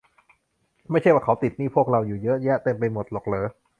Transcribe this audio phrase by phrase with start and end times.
[0.91, 3.43] ไม่ใช่ว่าเขาติดหนี้พวกเราอยู่เยอะแยะเต็มไปหมดหรอกหรอ?